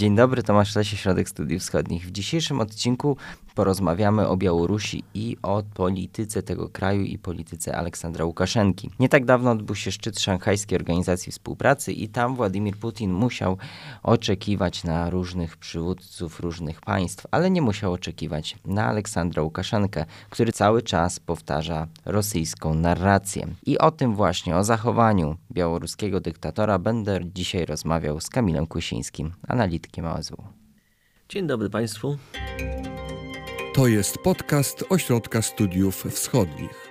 Dzień 0.00 0.16
dobry, 0.16 0.42
Tomasz 0.42 0.76
Lesie, 0.76 0.96
Środek 0.96 1.28
Studiów 1.28 1.62
Wschodnich. 1.62 2.06
W 2.06 2.10
dzisiejszym 2.10 2.60
odcinku 2.60 3.16
porozmawiamy 3.54 4.28
o 4.28 4.36
Białorusi 4.36 5.04
i 5.14 5.36
o 5.42 5.62
polityce 5.74 6.42
tego 6.42 6.68
kraju 6.68 7.02
i 7.02 7.18
polityce 7.18 7.76
Aleksandra 7.76 8.24
Łukaszenki. 8.24 8.90
Nie 8.98 9.08
tak 9.08 9.24
dawno 9.24 9.50
odbył 9.50 9.76
się 9.76 9.92
szczyt 9.92 10.20
Szanghajskiej 10.20 10.78
Organizacji 10.78 11.32
Współpracy 11.32 11.92
i 11.92 12.08
tam 12.08 12.36
Władimir 12.36 12.76
Putin 12.76 13.12
musiał 13.12 13.56
oczekiwać 14.02 14.84
na 14.84 15.10
różnych 15.10 15.56
przywódców 15.56 16.40
różnych 16.40 16.80
państw, 16.80 17.26
ale 17.30 17.50
nie 17.50 17.62
musiał 17.62 17.92
oczekiwać 17.92 18.56
na 18.64 18.86
Aleksandra 18.86 19.42
Łukaszenkę, 19.42 20.04
który 20.30 20.52
cały 20.52 20.82
czas 20.82 21.20
powtarza 21.20 21.86
rosyjską 22.04 22.74
narrację. 22.74 23.46
I 23.66 23.78
o 23.78 23.90
tym 23.90 24.14
właśnie, 24.14 24.56
o 24.56 24.64
zachowaniu 24.64 25.36
białoruskiego 25.52 26.20
dyktatora 26.20 26.78
będę 26.78 27.20
dzisiaj 27.34 27.66
rozmawiał 27.66 28.20
z 28.20 28.28
Kamilem 28.28 28.66
Kusińskim, 28.66 29.32
analitykiem 29.48 29.89
Dzień 31.28 31.46
dobry 31.46 31.70
Państwu. 31.70 32.16
To 33.74 33.86
jest 33.86 34.18
podcast 34.18 34.84
Ośrodka 34.90 35.42
Studiów 35.42 36.04
Wschodnich. 36.04 36.90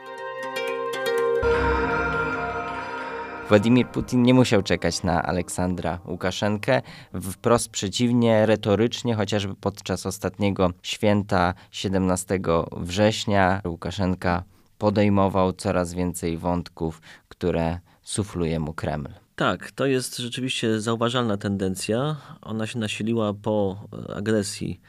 Władimir 3.50 3.88
Putin 3.88 4.24
nie 4.24 4.34
musiał 4.34 4.64
czekać 4.64 5.04
na 5.04 5.24
Aleksandra 5.24 6.00
Łukaszenkę. 6.08 6.82
Wprost 7.22 7.70
przeciwnie, 7.70 8.46
retorycznie, 8.46 9.16
chociażby 9.16 9.56
podczas 9.56 10.06
ostatniego 10.06 10.72
święta 10.84 11.54
17 11.72 12.40
września, 12.78 13.62
Łukaszenka 13.66 14.44
podejmował 14.78 15.54
coraz 15.54 15.94
więcej 15.94 16.38
wątków, 16.38 17.02
które 17.28 17.80
sufluje 18.02 18.60
mu 18.60 18.74
Kreml. 18.74 19.10
Tak, 19.40 19.72
to 19.72 19.86
jest 19.86 20.18
rzeczywiście 20.18 20.82
zauważalna 20.82 21.38
tendencja. 21.38 22.16
Ona 22.42 22.68
się 22.68 22.80
nasiliła 22.80 23.34
po 23.34 23.88
agresji 24.16 24.82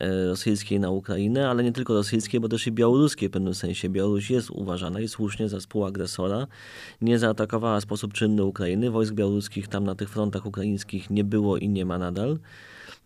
e, 0.00 0.26
rosyjskiej 0.26 0.80
na 0.80 0.90
Ukrainę, 0.90 1.50
ale 1.50 1.64
nie 1.64 1.72
tylko 1.72 1.94
rosyjskiej, 1.94 2.40
bo 2.40 2.48
też 2.48 2.66
i 2.66 2.72
białoruskiej 2.72 3.28
w 3.28 3.32
pewnym 3.32 3.54
sensie. 3.54 3.88
Białoruś 3.88 4.30
jest 4.30 4.50
uważana 4.50 5.00
i 5.00 5.08
słusznie 5.08 5.48
za 5.48 5.58
współagresora. 5.58 6.46
Nie 7.00 7.18
zaatakowała 7.18 7.80
w 7.80 7.82
sposób 7.82 8.12
czynny 8.12 8.44
Ukrainy. 8.44 8.90
Wojsk 8.90 9.14
białoruskich 9.14 9.68
tam 9.68 9.84
na 9.84 9.94
tych 9.94 10.10
frontach 10.10 10.46
ukraińskich 10.46 11.10
nie 11.10 11.24
było 11.24 11.56
i 11.56 11.68
nie 11.68 11.84
ma 11.84 11.98
nadal. 11.98 12.38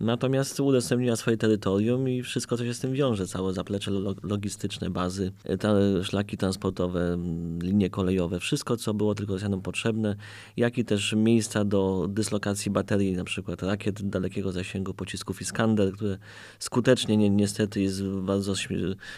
Natomiast 0.03 0.61
udostępniła 0.61 1.17
swoje 1.17 1.37
terytorium 1.37 2.09
i 2.09 2.23
wszystko, 2.23 2.57
co 2.57 2.65
się 2.65 2.75
z 2.75 2.81
tym 2.81 2.93
wiąże, 2.93 3.27
całe 3.27 3.53
zaplecze 3.53 3.91
logistyczne, 4.23 4.91
bazy, 4.91 5.33
te 5.61 6.05
szlaki 6.05 6.37
transportowe, 6.37 7.19
linie 7.63 7.91
kolejowe, 7.91 8.41
wszystko, 8.41 8.77
co 8.77 8.95
było 8.95 9.15
tylko 9.15 9.33
Rosjanom 9.33 9.63
potrzebne, 9.63 10.17
jak 10.57 10.79
i 10.79 10.85
też 10.85 11.13
miejsca 11.13 11.65
do 11.65 12.07
dyslokacji 12.09 12.71
baterii, 12.71 13.13
na 13.13 13.25
przykład 13.25 13.63
rakiet 13.63 14.09
dalekiego 14.11 14.53
zasięgu, 14.53 14.95
pocisków 14.95 15.41
Iskander, 15.41 15.93
które 15.93 16.19
skutecznie, 16.59 17.17
ni 17.17 17.31
niestety, 17.31 17.91
z 17.91 18.25
bardzo 18.25 18.55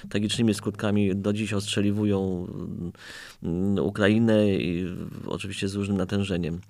tragicznymi 0.08 0.54
skutkami 0.54 1.16
do 1.16 1.32
dziś 1.32 1.52
ostrzeliwują 1.52 2.46
Ukrainę 3.82 4.54
i 4.54 4.86
oczywiście 5.26 5.68
z 5.68 5.74
różnym 5.74 5.96
natężeniem. 5.96 6.60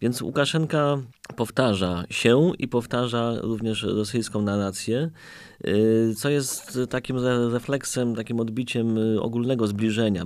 Więc 0.00 0.22
Łukaszenka 0.22 0.98
powtarza 1.36 2.04
się 2.10 2.52
i 2.58 2.68
powtarza 2.68 3.34
również 3.40 3.61
rosyjską 3.82 4.42
narrację, 4.42 5.10
y, 5.66 6.14
co 6.16 6.30
jest 6.30 6.78
takim 6.90 7.16
refleksem, 7.52 8.14
takim 8.14 8.40
odbiciem 8.40 8.98
y, 8.98 9.22
ogólnego 9.22 9.66
zbliżenia, 9.66 10.24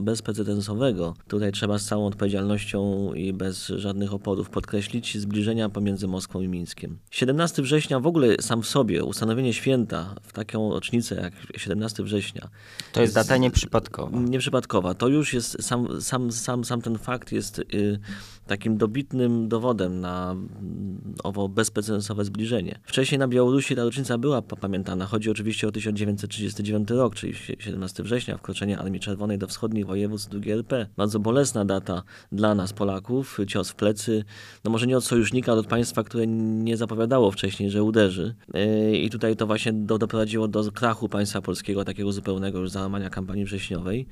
bezprecedensowego. 0.00 1.14
Tutaj 1.28 1.52
trzeba 1.52 1.78
z 1.78 1.84
całą 1.84 2.06
odpowiedzialnością 2.06 3.12
i 3.14 3.32
bez 3.32 3.66
żadnych 3.66 4.14
oporów 4.14 4.50
podkreślić 4.50 5.18
zbliżenia 5.18 5.68
pomiędzy 5.68 6.06
Moskwą 6.06 6.40
i 6.40 6.48
Mińskiem. 6.48 6.98
17 7.10 7.62
września 7.62 8.00
w 8.00 8.06
ogóle 8.06 8.36
sam 8.40 8.62
w 8.62 8.66
sobie, 8.66 9.04
ustanowienie 9.04 9.52
święta 9.52 10.14
w 10.22 10.32
taką 10.32 10.70
rocznicę 10.72 11.14
jak 11.14 11.60
17 11.60 12.02
września. 12.02 12.48
To 12.92 13.02
jest 13.02 13.14
data 13.14 13.36
nieprzypadkowa. 13.36 14.20
Nieprzypadkowa. 14.20 14.94
To 14.94 15.08
już 15.08 15.34
jest, 15.34 15.62
sam, 15.62 16.00
sam, 16.00 16.32
sam, 16.32 16.64
sam 16.64 16.82
ten 16.82 16.98
fakt 16.98 17.32
jest 17.32 17.58
y, 17.58 17.98
takim 18.46 18.76
dobitnym 18.76 19.48
dowodem 19.48 20.00
na 20.00 20.30
mm, 20.30 21.14
owo 21.24 21.48
bezprecedensowe 21.48 22.24
zbliżenie. 22.30 22.78
Wcześniej 22.84 23.18
na 23.18 23.28
Białorusi 23.28 23.76
ta 23.76 23.84
rocznica 23.84 24.18
była 24.18 24.42
pamiętana. 24.42 25.06
Chodzi 25.06 25.30
oczywiście 25.30 25.68
o 25.68 25.72
1939 25.72 26.90
rok, 26.90 27.14
czyli 27.14 27.34
17 27.58 28.02
września, 28.02 28.36
wkroczenie 28.36 28.78
Armii 28.78 29.00
Czerwonej 29.00 29.38
do 29.38 29.46
wschodnich 29.46 29.86
województw 29.86 30.34
II 30.44 30.52
RP. 30.52 30.86
Bardzo 30.96 31.18
bolesna 31.18 31.64
data 31.64 32.02
dla 32.32 32.54
nas, 32.54 32.72
Polaków, 32.72 33.38
cios 33.48 33.70
w 33.70 33.74
plecy. 33.74 34.24
No 34.64 34.70
może 34.70 34.86
nie 34.86 34.96
od 34.96 35.04
sojusznika, 35.04 35.52
ale 35.52 35.60
od 35.60 35.66
państwa, 35.66 36.04
które 36.04 36.26
nie 36.26 36.76
zapowiadało 36.76 37.30
wcześniej, 37.30 37.70
że 37.70 37.82
uderzy. 37.82 38.34
Yy, 38.54 38.96
I 38.96 39.10
tutaj 39.10 39.36
to 39.36 39.46
właśnie 39.46 39.72
do, 39.72 39.98
doprowadziło 39.98 40.48
do 40.48 40.72
krachu 40.72 41.08
państwa 41.08 41.42
polskiego, 41.42 41.84
takiego 41.84 42.12
zupełnego 42.12 42.58
już 42.58 42.70
załamania 42.70 43.10
kampanii 43.10 43.44
wrześniowej 43.44 44.06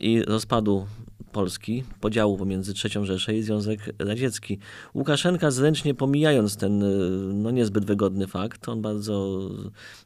i 0.00 0.22
rozpadu 0.22 0.86
Polski, 1.32 1.84
podziału 2.00 2.36
pomiędzy 2.36 2.72
III 2.84 3.06
Rzeszę 3.06 3.36
i 3.36 3.42
Związek 3.42 3.80
Radziecki. 3.98 4.58
Łukaszenka 4.94 5.50
zręcznie 5.50 5.94
pomijając 5.94 6.56
ten 6.56 6.84
no, 7.42 7.50
niezbyt 7.50 7.84
wygodny 7.84 8.26
fakt, 8.26 8.68
on 8.68 8.82
bardzo, 8.82 9.40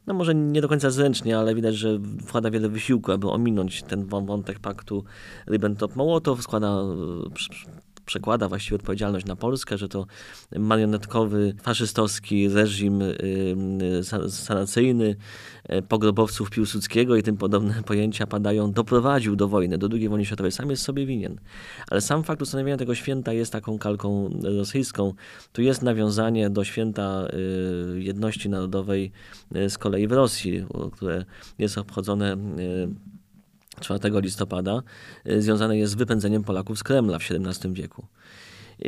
no 0.07 0.13
może 0.13 0.35
nie 0.35 0.61
do 0.61 0.69
końca 0.69 0.89
zręcznie, 0.89 1.37
ale 1.37 1.55
widać, 1.55 1.75
że 1.75 1.99
wkłada 2.25 2.51
wiele 2.51 2.69
wysiłku, 2.69 3.11
aby 3.11 3.29
ominąć 3.29 3.83
ten 3.83 4.05
wątek 4.05 4.59
paktu 4.59 5.03
Ribbentrop-Mołotow, 5.47 6.41
składa 6.41 6.83
przekłada 8.05 8.49
właściwie 8.49 8.75
odpowiedzialność 8.75 9.25
na 9.25 9.35
Polskę, 9.35 9.77
że 9.77 9.89
to 9.89 10.05
marionetkowy, 10.59 11.55
faszystowski 11.61 12.49
reżim 12.49 13.01
y, 13.01 13.17
y, 14.25 14.31
sanacyjny 14.31 15.15
y, 15.73 15.81
pogrobowców 15.81 16.49
Piłsudskiego 16.49 17.15
i 17.15 17.23
tym 17.23 17.37
podobne 17.37 17.83
pojęcia 17.85 18.27
padają, 18.27 18.71
doprowadził 18.71 19.35
do 19.35 19.47
wojny, 19.47 19.77
do 19.77 19.89
II 19.91 20.09
wojny 20.09 20.25
światowej. 20.25 20.51
Sam 20.51 20.69
jest 20.69 20.83
sobie 20.83 21.05
winien. 21.05 21.39
Ale 21.89 22.01
sam 22.01 22.23
fakt 22.23 22.41
ustanowienia 22.41 22.77
tego 22.77 22.95
święta 22.95 23.33
jest 23.33 23.51
taką 23.51 23.79
kalką 23.79 24.29
rosyjską. 24.43 25.13
Tu 25.51 25.61
jest 25.61 25.81
nawiązanie 25.81 26.49
do 26.49 26.63
święta 26.63 27.27
jedności 27.95 28.49
narodowej 28.49 29.11
z 29.69 29.77
kolei 29.77 30.07
w 30.07 30.11
Rosji, 30.11 30.65
które 30.91 31.25
jest 31.59 31.77
obchodzone 31.77 32.37
4 33.79 34.21
listopada 34.21 34.81
y, 35.27 35.41
związane 35.41 35.77
jest 35.77 35.93
z 35.93 35.95
wypędzeniem 35.95 36.43
Polaków 36.43 36.79
z 36.79 36.83
Kremla 36.83 37.19
w 37.19 37.31
XVII 37.31 37.73
wieku. 37.73 38.05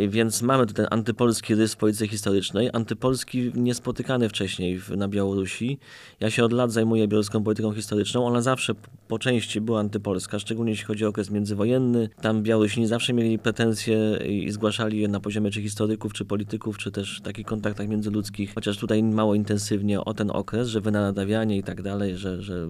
Więc 0.08 0.42
mamy 0.42 0.66
ten 0.66 0.88
antypolski 0.90 1.56
rys 1.56 1.74
w 1.74 1.78
polityce 1.78 2.08
historycznej, 2.08 2.70
antypolski 2.74 3.52
niespotykany 3.56 4.30
wcześniej 4.30 4.82
na 4.98 5.08
Białorusi. 5.08 5.80
Ja 6.20 6.30
się 6.30 6.44
od 6.44 6.54
lat 6.54 6.72
zajmuję 6.72 7.08
białoruską 7.08 7.44
polityką 7.44 7.74
historyczną. 7.74 8.26
Ona 8.26 8.42
zawsze 8.42 8.74
po 9.08 9.20
części 9.20 9.62
była 9.62 9.80
antypolska, 9.80 10.40
szczególnie 10.40 10.72
jeśli 10.72 10.86
chodzi 10.86 11.06
o 11.06 11.08
okres 11.08 11.30
międzywojenny. 11.30 12.10
Tam 12.22 12.44
Białorusini 12.44 12.88
zawsze 12.88 13.14
mieli 13.14 13.40
pretensje 13.40 14.20
i 14.30 14.52
zgłaszali 14.52 15.00
je 15.00 15.08
na 15.08 15.20
poziomie 15.20 15.52
czy 15.52 15.62
historyków, 15.62 16.14
czy 16.14 16.26
polityków, 16.26 16.78
czy 16.78 16.92
też 16.92 17.22
takich 17.22 17.46
kontaktach 17.46 17.88
międzyludzkich, 17.88 18.54
chociaż 18.56 18.78
tutaj 18.78 19.04
mało 19.04 19.36
intensywnie 19.36 20.02
o 20.02 20.14
ten 20.14 20.32
okres, 20.32 20.68
że 20.68 20.82
wynadawianie 20.82 21.58
i 21.58 21.64
tak 21.64 21.82
dalej, 21.82 22.18
że, 22.18 22.42
że 22.42 22.68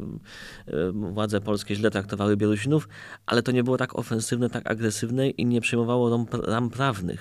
e, 0.67 0.91
władze 0.91 1.41
polskie 1.41 1.75
źle 1.75 1.91
traktowały 1.91 2.37
Białorusinów, 2.37 2.89
ale 3.25 3.43
to 3.43 3.51
nie 3.51 3.63
było 3.63 3.77
tak 3.77 3.99
ofensywne, 3.99 4.49
tak 4.49 4.71
agresywne 4.71 5.29
i 5.29 5.45
nie 5.45 5.61
przyjmowało 5.61 6.25
ram 6.47 6.69
prawnych 6.69 7.14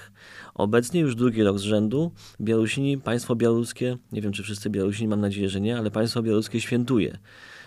Obecnie 0.54 1.00
już 1.00 1.14
drugi 1.14 1.42
rok 1.42 1.58
z 1.58 1.62
rzędu. 1.62 2.12
Białorusini, 2.40 2.98
państwo 2.98 3.36
białoruskie, 3.36 3.96
nie 4.12 4.22
wiem 4.22 4.32
czy 4.32 4.42
wszyscy 4.42 4.70
Białorusini, 4.70 5.08
mam 5.08 5.20
nadzieję, 5.20 5.48
że 5.48 5.60
nie, 5.60 5.78
ale 5.78 5.90
państwo 5.90 6.22
białoruskie 6.22 6.60
świętuje. 6.60 7.18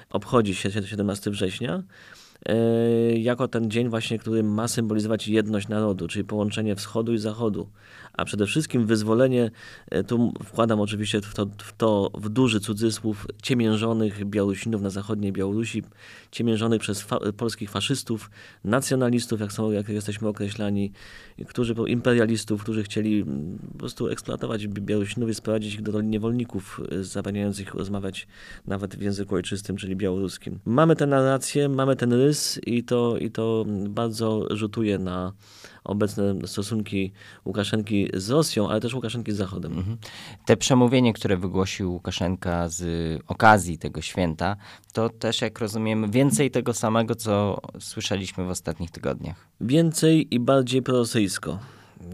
Obchodzi 0.10 0.56
się 0.56 0.72
17 0.72 1.32
września. 1.32 1.84
E, 2.46 2.56
jako 3.18 3.48
ten 3.48 3.72
dzień 3.72 3.90
właśnie, 3.90 4.20
który 4.20 4.44
ma 4.44 4.68
symbolizować 4.68 5.28
jedność 5.28 5.68
narodu, 5.68 6.08
czyli 6.08 6.26
połączenie 6.26 6.76
wschodu 6.76 7.14
i 7.14 7.18
zachodu 7.18 7.68
a 8.18 8.26
przede 8.26 8.46
wszystkim 8.46 8.86
wyzwolenie, 8.86 9.52
e, 9.92 10.04
tu 10.04 10.34
wkładam 10.44 10.80
oczywiście 10.80 11.22
w 11.22 11.34
to, 11.34 11.46
w 11.58 11.74
to 11.78 12.12
w 12.14 12.30
duży 12.30 12.60
cudzysłów, 12.60 13.28
ciemiężonych 13.44 14.26
Białorusinów 14.26 14.82
na 14.82 14.90
zachodniej 14.90 15.32
Białorusi, 15.32 15.84
ciemiężonych 16.32 16.82
przez 16.82 17.02
fa 17.02 17.20
polskich 17.38 17.70
faszystów, 17.70 18.30
nacjonalistów, 18.64 19.40
jak, 19.40 19.54
są, 19.54 19.72
jak 19.72 19.90
jesteśmy 19.90 20.28
określani, 20.28 20.92
którzy, 21.48 21.76
imperialistów, 21.88 22.64
którzy 22.64 22.84
chcieli 22.84 23.26
po 23.74 23.78
prostu 23.78 24.08
eksploatować 24.08 24.68
Białorusinów 24.68 25.30
i 25.30 25.34
sprowadzić 25.34 25.74
ich 25.74 25.82
do 25.82 25.92
roli 25.92 26.08
niewolników, 26.08 26.82
e, 26.92 27.04
zabraniając 27.04 27.60
ich 27.60 27.74
rozmawiać 27.74 28.28
nawet 28.68 28.96
w 28.96 29.02
języku 29.02 29.36
ojczystym, 29.36 29.78
czyli 29.78 29.96
białoruskim. 29.96 30.60
Mamy 30.66 30.96
tę 30.96 31.08
narrację, 31.08 31.70
mamy 31.70 31.96
ten 31.96 32.14
rys 32.14 32.60
i 32.66 32.84
to, 32.84 33.18
i 33.18 33.32
to 33.32 33.66
bardzo 33.90 34.48
rzutuje 34.50 35.00
na 35.00 35.34
obecne 35.88 36.36
stosunki 36.46 37.12
Łukaszenki 37.46 38.10
z 38.14 38.30
Rosją, 38.30 38.70
ale 38.70 38.80
też 38.80 38.94
Łukaszenki 38.94 39.32
z 39.32 39.36
Zachodem. 39.36 39.74
Mhm. 39.74 39.98
Te 40.46 40.58
przemówienie, 40.58 41.14
które 41.14 41.38
wygłosił 41.38 41.94
Łukaszenka 41.94 42.70
z 42.70 42.84
okazji 43.28 43.78
tego 43.78 44.02
święta, 44.02 44.56
to 44.94 45.10
też, 45.10 45.42
jak 45.42 45.60
rozumiem, 45.60 46.12
więcej 46.12 46.52
tego 46.52 46.74
samego, 46.74 47.16
co 47.16 47.62
słyszeliśmy 47.80 48.46
w 48.46 48.50
ostatnich 48.50 48.92
tygodniach. 48.92 49.48
Więcej 49.62 50.36
i 50.36 50.40
bardziej 50.40 50.82
prorosyjsko. 50.82 51.60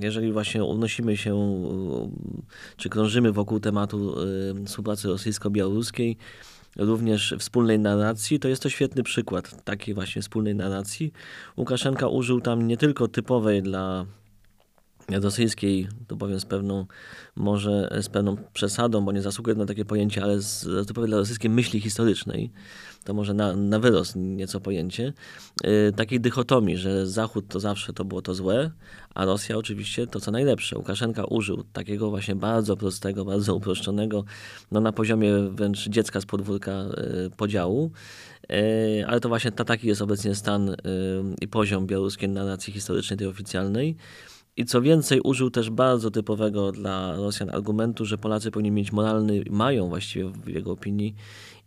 jeżeli 0.01 0.31
właśnie 0.31 0.63
unosimy 0.63 1.17
się, 1.17 1.63
czy 2.77 2.89
krążymy 2.89 3.31
wokół 3.31 3.59
tematu 3.59 4.15
współpracy 4.65 5.07
rosyjsko-białoruskiej, 5.07 6.17
również 6.77 7.35
wspólnej 7.39 7.79
narracji, 7.79 8.39
to 8.39 8.47
jest 8.47 8.63
to 8.63 8.69
świetny 8.69 9.03
przykład 9.03 9.63
takiej 9.63 9.93
właśnie 9.93 10.21
wspólnej 10.21 10.55
narracji. 10.55 11.13
Łukaszenka 11.57 12.07
użył 12.07 12.41
tam 12.41 12.67
nie 12.67 12.77
tylko 12.77 13.07
typowej 13.07 13.61
dla 13.61 14.05
rosyjskiej, 15.09 15.87
to 16.07 16.17
powiem 16.17 16.39
z 16.39 16.45
pewną, 16.45 16.85
może 17.35 18.01
z 18.01 18.09
pewną 18.09 18.37
przesadą, 18.53 19.05
bo 19.05 19.11
nie 19.11 19.21
zasługuje 19.21 19.55
na 19.55 19.65
takie 19.65 19.85
pojęcie, 19.85 20.23
ale 20.23 20.41
z, 20.41 20.87
typowej 20.87 21.09
dla 21.09 21.17
rosyjskiej 21.17 21.49
myśli 21.49 21.81
historycznej, 21.81 22.51
to 23.03 23.13
może 23.13 23.33
na, 23.33 23.55
na 23.55 23.79
wyrost 23.79 24.15
nieco 24.15 24.59
pojęcie, 24.59 25.13
yy, 25.63 25.91
takiej 25.95 26.19
dychotomii, 26.19 26.77
że 26.77 27.07
Zachód 27.07 27.47
to 27.47 27.59
zawsze 27.59 27.93
to 27.93 28.05
było 28.05 28.21
to 28.21 28.33
złe, 28.33 28.71
a 29.15 29.25
Rosja 29.25 29.57
oczywiście 29.57 30.07
to 30.07 30.19
co 30.19 30.31
najlepsze. 30.31 30.77
Łukaszenka 30.77 31.25
użył 31.25 31.63
takiego 31.73 32.09
właśnie 32.09 32.35
bardzo 32.35 32.77
prostego, 32.77 33.25
bardzo 33.25 33.55
uproszczonego, 33.55 34.23
no 34.71 34.81
na 34.81 34.91
poziomie 34.91 35.33
wręcz 35.49 35.89
dziecka 35.89 36.21
z 36.21 36.25
podwórka 36.25 36.71
yy, 36.71 37.29
podziału, 37.37 37.91
yy, 38.49 38.57
ale 39.07 39.19
to 39.19 39.29
właśnie 39.29 39.51
ta, 39.51 39.65
taki 39.65 39.87
jest 39.87 40.01
obecnie 40.01 40.35
stan 40.35 40.69
y, 40.69 40.75
i 41.41 41.47
poziom 41.47 41.87
białoruskiej 41.87 42.29
narracji 42.29 42.73
historycznej, 42.73 43.17
tej 43.17 43.27
oficjalnej. 43.27 43.95
I 44.57 44.65
co 44.65 44.81
więcej, 44.81 45.21
użył 45.21 45.49
też 45.49 45.69
bardzo 45.69 46.11
typowego 46.11 46.71
dla 46.71 47.15
Rosjan 47.15 47.49
argumentu, 47.49 48.05
że 48.05 48.17
Polacy 48.17 48.51
powinni 48.51 48.71
mieć 48.71 48.91
moralny, 48.91 49.43
mają 49.49 49.89
właściwie 49.89 50.29
w 50.29 50.47
jego 50.47 50.71
opinii 50.71 51.15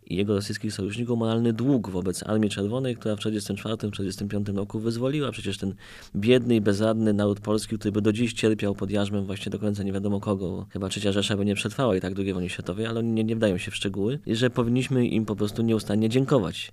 i 0.09 0.15
jego 0.15 0.35
rosyjskich 0.35 0.73
sojuszników 0.73 1.19
moralny 1.19 1.53
dług 1.53 1.89
wobec 1.89 2.23
Armii 2.23 2.49
Czerwonej, 2.49 2.95
która 2.95 3.15
w 3.15 3.19
1944-1945 3.19 4.55
roku 4.55 4.79
wyzwoliła 4.79 5.31
przecież 5.31 5.57
ten 5.57 5.75
biedny 6.15 6.55
i 6.55 6.61
bezradny 6.61 7.13
naród 7.13 7.39
polski, 7.39 7.77
który 7.77 7.91
by 7.91 8.01
do 8.01 8.13
dziś 8.13 8.33
cierpiał 8.33 8.75
pod 8.75 8.91
jarzmem 8.91 9.25
właśnie 9.25 9.49
do 9.49 9.59
końca 9.59 9.83
nie 9.83 9.93
wiadomo 9.93 10.19
kogo. 10.19 10.65
Chyba 10.69 10.89
trzecia 10.89 11.11
Rzesza 11.11 11.37
by 11.37 11.45
nie 11.45 11.55
przetrwała 11.55 11.95
i 11.95 12.01
tak 12.01 12.13
II 12.17 12.33
wojny 12.33 12.49
światowej, 12.49 12.85
ale 12.85 12.99
oni 12.99 13.11
nie, 13.11 13.23
nie 13.23 13.35
wdają 13.35 13.57
się 13.57 13.71
w 13.71 13.75
szczegóły. 13.75 14.19
I 14.25 14.35
że 14.35 14.49
powinniśmy 14.49 15.07
im 15.07 15.25
po 15.25 15.35
prostu 15.35 15.61
nieustannie 15.61 16.09
dziękować. 16.09 16.71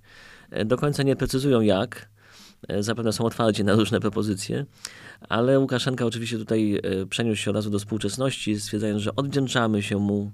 E, 0.49 0.65
do 0.65 0.77
końca 0.77 1.03
nie 1.03 1.15
precyzują 1.15 1.61
jak, 1.61 2.09
zapewne 2.79 3.13
są 3.13 3.25
otwarci 3.25 3.63
na 3.63 3.73
różne 3.73 3.99
propozycje, 3.99 4.65
ale 5.29 5.59
Łukaszenka 5.59 6.05
oczywiście 6.05 6.37
tutaj 6.37 6.79
e, 6.83 7.05
przeniósł 7.05 7.41
się 7.41 7.51
od 7.51 7.55
razu 7.55 7.69
do 7.69 7.79
współczesności, 7.79 8.59
stwierdzając, 8.59 9.01
że 9.01 9.15
odwdzięczamy 9.15 9.83
się 9.83 9.97
mu 9.97 10.21
e, 10.21 10.31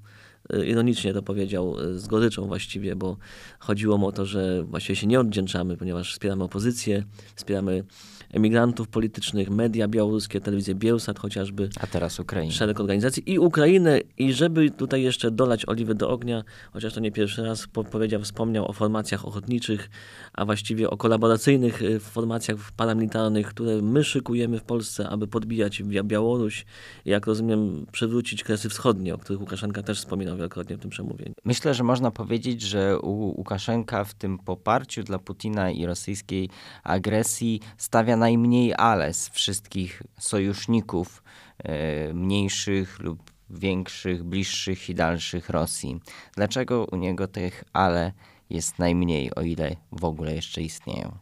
ironicznie 0.65 1.13
to 1.13 1.21
powiedział, 1.21 1.75
e, 1.79 1.99
z 1.99 2.07
goryczą 2.07 2.47
właściwie, 2.47 2.95
bo 2.95 3.17
chodziło 3.59 3.97
mu 3.97 4.07
o 4.07 4.11
to, 4.11 4.25
że 4.25 4.63
właściwie 4.63 4.95
się 4.95 5.07
nie 5.07 5.19
odwdzięczamy, 5.19 5.77
ponieważ 5.77 6.13
wspieramy 6.13 6.43
opozycję, 6.43 7.03
wspieramy 7.35 7.83
emigrantów 8.31 8.87
politycznych, 8.87 9.49
media 9.49 9.87
białoruskie, 9.87 10.41
telewizję 10.41 10.75
Bielsat 10.75 11.19
chociażby. 11.19 11.69
A 11.79 11.87
teraz 11.87 12.19
Ukraina. 12.19 12.51
Szereg 12.51 12.79
organizacji 12.79 13.31
i 13.31 13.39
Ukrainę. 13.39 13.99
I 14.17 14.33
żeby 14.33 14.71
tutaj 14.71 15.03
jeszcze 15.03 15.31
dolać 15.31 15.69
oliwy 15.69 15.95
do 15.95 16.09
ognia, 16.09 16.43
chociaż 16.73 16.93
to 16.93 16.99
nie 16.99 17.11
pierwszy 17.11 17.43
raz 17.43 17.67
po 17.67 17.83
powiedział, 17.83 18.21
wspomniał 18.21 18.69
o 18.69 18.73
formacjach 18.73 19.25
ochotniczych, 19.25 19.89
a 20.33 20.45
właściwie 20.45 20.89
o 20.89 20.97
kolaboracyjnych 20.97 21.81
y, 21.81 21.99
formacjach 21.99 22.57
paramilitarnych, 22.77 23.47
które 23.47 23.81
my 23.81 24.03
szykujemy 24.03 24.59
w 24.59 24.63
Polsce, 24.63 25.09
aby 25.09 25.27
podbijać 25.27 25.83
Białoruś 25.83 26.65
i 27.05 27.09
jak 27.09 27.27
rozumiem 27.27 27.85
przywrócić 27.91 28.43
Kresy 28.43 28.69
Wschodnie, 28.69 29.15
o 29.15 29.17
których 29.17 29.41
Łukaszenka 29.41 29.83
też 29.83 29.99
wspominał 29.99 30.30
wielokrotnie 30.35 30.77
w 30.77 30.79
tym 30.79 30.89
przemówieniu. 30.89 31.33
Myślę, 31.45 31.73
że 31.73 31.83
można 31.83 32.11
powiedzieć, 32.11 32.61
że 32.61 32.99
u 32.99 33.11
Łukaszenka 33.37 34.03
w 34.03 34.13
tym 34.13 34.37
poparciu 34.37 35.03
dla 35.03 35.19
Putina 35.19 35.71
i 35.71 35.85
rosyjskiej 35.85 36.49
agresji 36.83 37.59
stawia 37.77 38.17
najmniej 38.17 38.73
ale 38.77 39.13
z 39.13 39.29
wszystkich 39.29 40.03
sojuszników 40.19 41.23
e, 41.57 42.13
mniejszych 42.13 42.99
lub 42.99 43.31
większych, 43.49 44.23
bliższych 44.23 44.89
i 44.89 44.95
dalszych 44.95 45.49
Rosji. 45.49 45.99
Dlaczego 46.35 46.85
u 46.91 46.95
niego 46.95 47.27
tych 47.27 47.63
ale 47.73 48.11
jest 48.49 48.79
najmniej, 48.79 49.35
o 49.35 49.41
ile 49.41 49.75
w 49.91 50.05
ogóle 50.05 50.35
jeszcze 50.35 50.61
istnieją? 50.61 51.17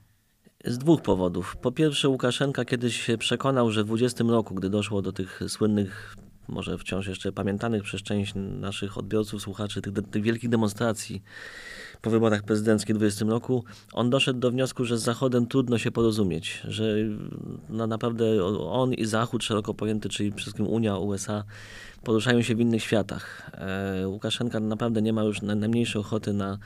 Z 0.66 0.78
dwóch 0.78 1.02
powodów. 1.02 1.58
Po 1.62 1.72
pierwsze, 1.72 2.10
Łukaszenka 2.10 2.66
kiedyś 2.66 3.02
się 3.02 3.18
przekonał, 3.18 3.72
że 3.72 3.84
w 3.84 3.88
20 3.88 4.24
roku, 4.24 4.56
gdy 4.56 4.70
doszło 4.70 5.02
do 5.02 5.12
tych 5.12 5.42
słynnych, 5.48 6.16
może 6.50 6.78
wciąż 6.78 7.07
jeszcze 7.07 7.31
pamiętanych 7.31 7.84
przez 7.84 8.04
część 8.04 8.34
naszych 8.36 8.98
odbiorców, 8.98 9.42
słuchaczy, 9.42 9.81
tych, 9.81 9.94
tych 10.12 10.24
wielkich 10.24 10.50
demonstracji 10.50 11.24
po 12.01 12.10
wyborach 12.10 12.44
prezydenckich 12.44 12.96
w 12.96 13.00
20 13.00 13.25
roku, 13.25 13.63
on 13.94 14.10
doszedł 14.10 14.40
do 14.40 14.51
wniosku, 14.51 14.86
że 14.86 14.98
z 14.98 15.01
Zachodem 15.01 15.48
trudno 15.48 15.78
się 15.78 15.92
porozumieć, 15.92 16.62
że 16.68 16.96
no 17.69 17.88
naprawdę 17.88 18.46
on 18.69 18.94
i 18.94 19.06
Zachód 19.06 19.44
szeroko 19.44 19.74
pojęty, 19.74 20.10
czyli 20.10 20.30
przede 20.30 20.42
wszystkim 20.42 20.68
Unia, 20.68 20.98
USA, 20.98 21.44
poruszają 22.04 22.42
się 22.42 22.56
w 22.56 22.60
innych 22.60 22.84
światach. 22.84 23.51
E, 23.54 24.07
Łukaszenka 24.07 24.60
naprawdę 24.60 25.01
nie 25.01 25.13
ma 25.13 25.24
już 25.24 25.42
najmniejszej 25.42 26.01
ochoty 26.01 26.34
na 26.34 26.57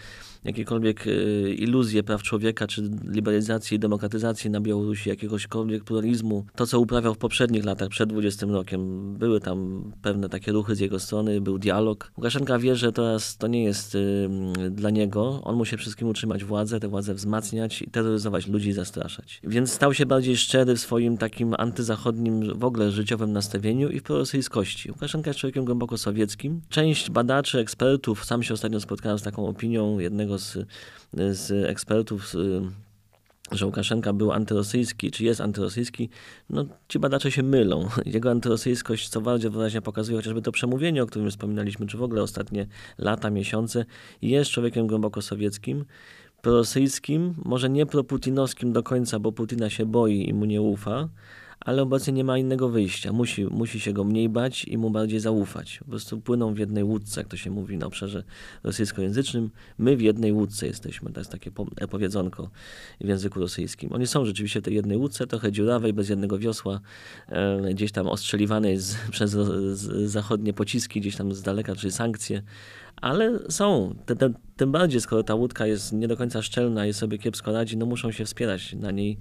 jakiekolwiek 0.43 1.07
e, 1.07 1.11
iluzje 1.49 2.03
praw 2.03 2.23
człowieka, 2.23 2.67
czy 2.67 2.91
liberalizacji 3.03 3.75
i 3.75 3.79
demokratyzacji 3.79 4.49
na 4.49 4.61
Białorusi, 4.61 5.09
jakiegośkolwiek 5.09 5.83
pluralizmu. 5.83 6.45
To, 6.55 6.67
co 6.67 6.79
uprawiał 6.79 7.13
w 7.13 7.17
poprzednich 7.17 7.65
latach, 7.65 7.89
przed 7.89 8.09
20 8.09 8.45
rokiem, 8.45 9.13
były 9.17 9.39
tam 9.39 9.91
pewne 10.01 10.29
takie 10.29 10.51
ruchy 10.51 10.75
z 10.75 10.79
jego 10.79 10.99
strony, 10.99 11.41
był 11.41 11.57
dialog. 11.59 12.11
Łukaszenka 12.17 12.59
wie, 12.59 12.75
że 12.75 12.91
teraz 12.91 13.37
to 13.37 13.47
nie 13.47 13.63
jest 13.63 13.97
dla 14.71 14.89
niego. 14.89 15.22
On 15.43 15.55
musi 15.55 15.77
wszystkim 15.77 16.07
utrzymać 16.07 16.43
władzę, 16.43 16.79
tę 16.79 16.87
władzę 16.87 17.13
wzmacniać 17.13 17.81
i 17.81 17.89
terroryzować 17.89 18.47
ludzi 18.47 18.69
i 18.69 18.73
zastraszać. 18.73 19.39
Więc 19.43 19.71
stał 19.71 19.93
się 19.93 20.05
bardziej 20.05 20.37
szczery 20.37 20.75
w 20.75 20.79
swoim 20.79 21.17
takim 21.17 21.55
antyzachodnim 21.57 22.59
w 22.59 22.63
ogóle 22.63 22.91
życiowym 22.91 23.31
nastawieniu 23.31 23.89
i 23.89 23.99
w 23.99 24.03
prorosyjskości. 24.03 24.91
Łukaszenka 24.91 25.29
jest 25.29 25.39
człowiekiem 25.39 25.65
głęboko 25.65 25.97
sowieckim. 25.97 26.61
Część 26.69 27.09
badaczy, 27.09 27.59
ekspertów, 27.59 28.25
sam 28.25 28.43
się 28.43 28.53
ostatnio 28.53 28.79
spotkałem 28.79 29.19
z 29.19 29.23
taką 29.23 29.47
opinią 29.47 29.99
jednego 29.99 30.37
z, 30.37 30.57
z 31.13 31.51
ekspertów, 31.69 32.33
że 33.51 33.65
Łukaszenka 33.65 34.13
był 34.13 34.31
antyrosyjski, 34.31 35.11
czy 35.11 35.23
jest 35.23 35.41
antyrosyjski, 35.41 36.09
no 36.49 36.65
ci 36.87 36.99
badacze 36.99 37.31
się 37.31 37.43
mylą. 37.43 37.89
Jego 38.05 38.31
antyrosyjskość 38.31 39.09
co 39.09 39.21
bardziej 39.21 39.51
wyraźnie 39.51 39.81
pokazuje 39.81 40.17
chociażby 40.17 40.41
to 40.41 40.51
przemówienie, 40.51 41.03
o 41.03 41.05
którym 41.05 41.29
wspominaliśmy, 41.29 41.87
czy 41.87 41.97
w 41.97 42.03
ogóle 42.03 42.21
ostatnie 42.21 42.67
lata, 42.97 43.29
miesiące. 43.29 43.85
Jest 44.21 44.51
człowiekiem 44.51 44.87
głęboko 44.87 45.21
sowieckim, 45.21 45.85
prorosyjskim, 46.41 47.33
może 47.45 47.69
nie 47.69 47.85
proputinowskim 47.85 48.73
do 48.73 48.83
końca, 48.83 49.19
bo 49.19 49.31
Putina 49.31 49.69
się 49.69 49.85
boi 49.85 50.29
i 50.29 50.33
mu 50.33 50.45
nie 50.45 50.61
ufa, 50.61 51.09
ale 51.59 51.81
obecnie 51.81 52.13
nie 52.13 52.23
ma 52.23 52.37
innego 52.37 52.69
wyjścia. 52.69 53.13
Musi, 53.13 53.45
musi 53.45 53.79
się 53.79 53.93
go 53.93 54.03
mniej 54.03 54.29
bać 54.29 54.65
i 54.65 54.77
mu 54.77 54.89
bardziej 54.89 55.19
zaufać. 55.19 55.79
Po 55.79 55.85
prostu 55.85 56.21
płyną 56.21 56.53
w 56.53 56.57
jednej 56.57 56.83
łódce, 56.83 57.21
jak 57.21 57.27
to 57.27 57.37
się 57.37 57.51
mówi 57.51 57.77
na 57.77 57.85
obszarze 57.85 58.23
rosyjskojęzycznym. 58.63 59.49
My 59.77 59.97
w 59.97 60.01
jednej 60.01 60.31
łódce 60.31 60.67
jesteśmy. 60.67 61.11
To 61.11 61.19
jest 61.19 61.31
takie 61.31 61.51
powiedzonko 61.89 62.49
w 63.01 63.07
języku 63.07 63.39
rosyjskim. 63.39 63.93
Oni 63.93 64.07
są 64.07 64.25
rzeczywiście 64.25 64.61
w 64.61 64.63
tej 64.63 64.75
jednej 64.75 64.97
łódce, 64.97 65.27
trochę 65.27 65.51
dziurawej, 65.51 65.93
bez 65.93 66.09
jednego 66.09 66.39
wiosła, 66.39 66.79
e, 67.27 67.73
gdzieś 67.73 67.91
tam 67.91 68.07
ostrzeliwanej 68.07 68.77
z, 68.79 68.95
przez 69.11 69.31
z, 69.31 70.11
zachodnie 70.11 70.53
pociski, 70.53 71.01
gdzieś 71.01 71.15
tam 71.15 71.33
z 71.33 71.41
daleka, 71.41 71.75
czyli 71.75 71.91
sankcje 71.91 72.41
ale 72.95 73.39
są. 73.49 73.95
Tym 74.55 74.71
bardziej, 74.71 75.01
skoro 75.01 75.23
ta 75.23 75.35
łódka 75.35 75.67
jest 75.67 75.93
nie 75.93 76.07
do 76.07 76.17
końca 76.17 76.41
szczelna 76.41 76.87
i 76.87 76.93
sobie 76.93 77.17
kiepsko 77.17 77.51
radzi, 77.51 77.77
no 77.77 77.85
muszą 77.85 78.11
się 78.11 78.25
wspierać 78.25 78.73
na 78.73 78.91
niej, 78.91 79.17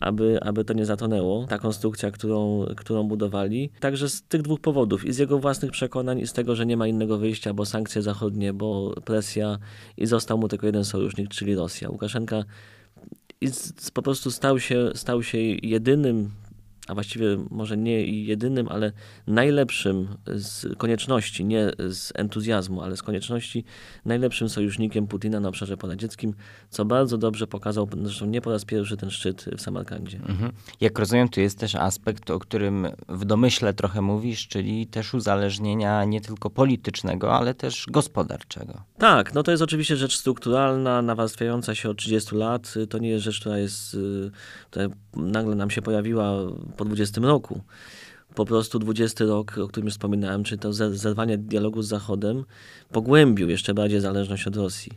aby, 0.00 0.38
aby 0.42 0.64
to 0.64 0.72
nie 0.72 0.86
zatonęło. 0.86 1.46
Ta 1.46 1.58
konstrukcja, 1.58 2.10
którą, 2.10 2.66
którą 2.76 3.04
budowali. 3.04 3.70
Także 3.80 4.08
z 4.08 4.22
tych 4.22 4.42
dwóch 4.42 4.60
powodów. 4.60 5.04
I 5.04 5.12
z 5.12 5.18
jego 5.18 5.38
własnych 5.38 5.70
przekonań, 5.70 6.18
i 6.20 6.26
z 6.26 6.32
tego, 6.32 6.56
że 6.56 6.66
nie 6.66 6.76
ma 6.76 6.86
innego 6.86 7.18
wyjścia, 7.18 7.54
bo 7.54 7.66
sankcje 7.66 8.02
zachodnie, 8.02 8.52
bo 8.52 8.94
presja 9.04 9.58
i 9.96 10.06
został 10.06 10.38
mu 10.38 10.48
tylko 10.48 10.66
jeden 10.66 10.84
sojusznik, 10.84 11.28
czyli 11.28 11.54
Rosja. 11.54 11.90
Łukaszenka 11.90 12.44
i 13.42 13.48
po 13.92 14.02
prostu 14.02 14.30
stał 14.30 14.60
się, 14.60 14.90
stał 14.94 15.22
się 15.22 15.38
jedynym 15.62 16.30
a 16.88 16.94
właściwie 16.94 17.26
może 17.50 17.76
nie 17.76 18.06
jedynym, 18.06 18.68
ale 18.68 18.92
najlepszym 19.26 20.08
z 20.26 20.78
konieczności, 20.78 21.44
nie 21.44 21.70
z 21.78 22.12
entuzjazmu, 22.14 22.82
ale 22.82 22.96
z 22.96 23.02
konieczności, 23.02 23.64
najlepszym 24.04 24.48
sojusznikiem 24.48 25.06
Putina 25.06 25.40
na 25.40 25.48
obszarze 25.48 25.76
poradzieckim, 25.76 26.34
co 26.70 26.84
bardzo 26.84 27.18
dobrze 27.18 27.46
pokazał, 27.46 27.88
zresztą 28.02 28.26
nie 28.26 28.40
po 28.40 28.50
raz 28.50 28.64
pierwszy 28.64 28.96
ten 28.96 29.10
szczyt 29.10 29.44
w 29.58 29.60
Samarkandzie. 29.60 30.18
Mhm. 30.28 30.52
Jak 30.80 30.98
rozumiem, 30.98 31.28
tu 31.28 31.40
jest 31.40 31.58
też 31.58 31.74
aspekt, 31.74 32.30
o 32.30 32.38
którym 32.38 32.86
w 33.08 33.24
domyśle 33.24 33.74
trochę 33.74 34.02
mówisz, 34.02 34.48
czyli 34.48 34.86
też 34.86 35.14
uzależnienia 35.14 36.04
nie 36.04 36.20
tylko 36.20 36.50
politycznego, 36.50 37.34
ale 37.34 37.54
też 37.54 37.86
gospodarczego. 37.90 38.82
Tak, 38.98 39.34
no 39.34 39.42
to 39.42 39.50
jest 39.50 39.62
oczywiście 39.62 39.96
rzecz 39.96 40.16
strukturalna, 40.16 41.02
nawarstwiająca 41.02 41.74
się 41.74 41.90
od 41.90 41.96
30 41.96 42.36
lat. 42.36 42.74
To 42.90 42.98
nie 42.98 43.08
jest 43.08 43.24
rzecz, 43.24 43.40
która 43.40 43.58
jest, 43.58 43.94
y, 43.94 44.30
która 44.70 44.88
nagle 45.16 45.54
nam 45.54 45.70
się 45.70 45.82
pojawiła 45.82 46.32
po 46.76 46.84
20 46.84 47.20
roku. 47.20 47.60
Po 48.34 48.44
prostu 48.44 48.78
20 48.78 49.24
rok, 49.24 49.58
o 49.58 49.68
którym 49.68 49.86
już 49.86 49.94
wspominałem, 49.94 50.44
czy 50.44 50.58
to 50.58 50.72
zerwanie 50.72 51.38
dialogu 51.38 51.82
z 51.82 51.88
Zachodem, 51.88 52.44
pogłębił 52.92 53.48
jeszcze 53.48 53.74
bardziej 53.74 54.00
zależność 54.00 54.46
od 54.46 54.56
Rosji. 54.56 54.92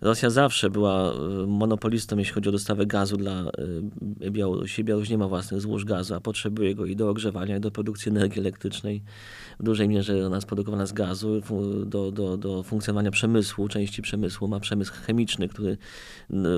Rosja 0.00 0.30
zawsze 0.30 0.70
była 0.70 1.12
y, 1.12 1.46
monopolistą, 1.46 2.18
jeśli 2.18 2.34
chodzi 2.34 2.48
o 2.48 2.52
dostawę 2.52 2.86
gazu 2.86 3.16
dla 3.16 3.50
y, 4.22 4.30
Białorusi. 4.30 4.84
Białoruś 4.84 5.10
nie 5.10 5.18
ma 5.18 5.28
własnych 5.28 5.60
złóż 5.60 5.84
gazu, 5.84 6.14
a 6.14 6.20
potrzebuje 6.20 6.74
go 6.74 6.86
i 6.86 6.96
do 6.96 7.10
ogrzewania, 7.10 7.56
i 7.56 7.60
do 7.60 7.70
produkcji 7.70 8.10
energii 8.10 8.40
elektrycznej. 8.40 9.02
W 9.60 9.62
dużej 9.62 9.88
mierze 9.88 10.26
ona 10.26 10.36
jest 10.36 10.48
produkowana 10.48 10.86
z 10.86 10.92
gazu 10.92 11.40
do, 11.86 12.12
do, 12.12 12.36
do 12.36 12.62
funkcjonowania 12.62 13.10
przemysłu, 13.10 13.68
części 13.68 14.02
przemysłu. 14.02 14.48
Ma 14.48 14.60
przemysł 14.60 14.92
chemiczny, 15.06 15.48
który 15.48 15.78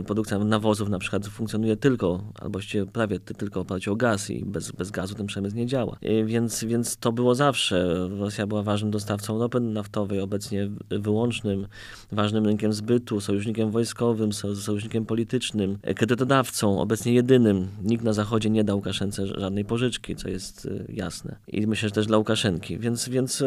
produkcja 0.07 0.39
nawozów 0.39 0.89
na 0.89 0.99
przykład 0.99 1.27
funkcjonuje 1.27 1.77
tylko, 1.77 2.33
albo 2.41 2.59
prawie 2.93 3.21
tylko 3.21 3.61
w 3.61 3.63
oparciu 3.63 3.93
o 3.93 3.97
gaz 3.97 4.31
i 4.31 4.45
bez, 4.45 4.71
bez 4.71 4.91
gazu 4.91 5.15
ten 5.15 5.27
przemysł 5.27 5.57
nie 5.57 5.67
działa. 5.67 5.99
Więc, 6.25 6.65
więc 6.65 6.97
to 6.97 7.13
było 7.13 7.35
zawsze. 7.35 8.09
Rosja 8.19 8.47
była 8.47 8.63
ważnym 8.63 8.91
dostawcą 8.91 9.39
ropy 9.39 9.61
naftowej, 9.61 10.21
obecnie 10.21 10.71
wyłącznym, 10.91 11.67
ważnym 12.13 12.47
rynkiem 12.47 12.73
zbytu, 12.73 13.21
sojusznikiem 13.29 13.71
wojskowym, 13.71 14.33
sojusznikiem 14.33 15.07
politycznym, 15.07 15.79
kredytodawcą, 15.97 16.81
obecnie 16.81 17.13
jedynym. 17.13 17.69
Nikt 17.83 18.05
na 18.05 18.13
Zachodzie 18.13 18.51
nie 18.51 18.65
da 18.65 18.75
Łukaszence 18.75 19.27
żadnej 19.27 19.65
pożyczki, 19.65 20.17
co 20.17 20.29
jest 20.29 20.67
y, 20.67 20.85
jasne. 20.89 21.37
I 21.49 21.67
myślę, 21.67 21.89
że 21.89 21.95
też 21.95 22.07
dla 22.07 22.19
Łukaszenki. 22.19 22.79
Więc, 22.79 23.09
więc 23.09 23.45